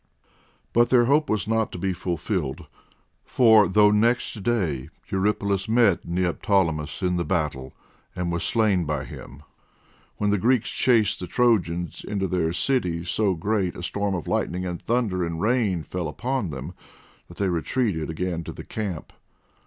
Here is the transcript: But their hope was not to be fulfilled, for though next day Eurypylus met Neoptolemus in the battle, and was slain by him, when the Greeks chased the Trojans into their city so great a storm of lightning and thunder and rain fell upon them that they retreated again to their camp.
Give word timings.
But 0.73 0.89
their 0.89 1.05
hope 1.05 1.29
was 1.29 1.47
not 1.47 1.71
to 1.73 1.77
be 1.77 1.93
fulfilled, 1.93 2.65
for 3.23 3.67
though 3.69 3.91
next 3.91 4.41
day 4.41 4.89
Eurypylus 5.09 5.69
met 5.69 6.07
Neoptolemus 6.07 7.03
in 7.03 7.17
the 7.17 7.23
battle, 7.23 7.71
and 8.15 8.31
was 8.31 8.43
slain 8.43 8.85
by 8.85 9.03
him, 9.03 9.43
when 10.17 10.31
the 10.31 10.39
Greeks 10.39 10.71
chased 10.71 11.19
the 11.19 11.27
Trojans 11.27 12.03
into 12.03 12.27
their 12.27 12.51
city 12.51 13.05
so 13.05 13.35
great 13.35 13.75
a 13.75 13.83
storm 13.83 14.15
of 14.15 14.27
lightning 14.27 14.65
and 14.65 14.81
thunder 14.81 15.23
and 15.23 15.39
rain 15.39 15.83
fell 15.83 16.07
upon 16.07 16.49
them 16.49 16.73
that 17.27 17.37
they 17.37 17.49
retreated 17.49 18.09
again 18.09 18.43
to 18.45 18.51
their 18.51 18.65
camp. 18.65 19.13